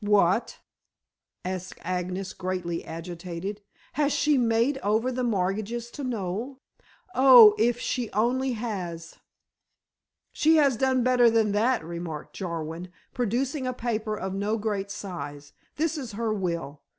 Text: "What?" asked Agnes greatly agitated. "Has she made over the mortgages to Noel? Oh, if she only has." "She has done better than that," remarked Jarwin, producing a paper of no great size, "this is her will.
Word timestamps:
"What?" 0.03 0.57
asked 1.45 1.77
Agnes 1.83 2.33
greatly 2.33 2.83
agitated. 2.83 3.61
"Has 3.93 4.11
she 4.11 4.35
made 4.35 4.79
over 4.79 5.11
the 5.11 5.23
mortgages 5.23 5.91
to 5.91 6.03
Noel? 6.03 6.57
Oh, 7.13 7.53
if 7.59 7.79
she 7.79 8.09
only 8.11 8.53
has." 8.53 9.17
"She 10.31 10.55
has 10.55 10.75
done 10.75 11.03
better 11.03 11.29
than 11.29 11.51
that," 11.51 11.85
remarked 11.85 12.33
Jarwin, 12.35 12.87
producing 13.13 13.67
a 13.67 13.73
paper 13.73 14.15
of 14.17 14.33
no 14.33 14.57
great 14.57 14.89
size, 14.89 15.53
"this 15.75 15.99
is 15.99 16.13
her 16.13 16.33
will. 16.33 16.81